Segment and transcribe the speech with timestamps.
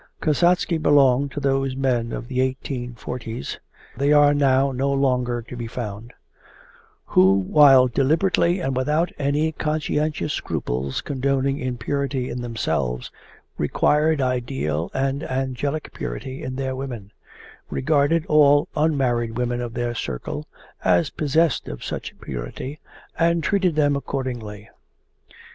[0.19, 3.59] Kasatsky belonged to those men of the eighteen forties
[3.95, 6.11] (they are now no longer to be found)
[7.05, 13.11] who while deliberately and without any conscientious scruples condoning impurity in themselves,
[13.59, 17.11] required ideal and angelic purity in their women,
[17.69, 20.47] regarded all unmarried women of their circle
[20.83, 22.79] as possessed of such purity,
[23.19, 24.67] and treated them accordingly.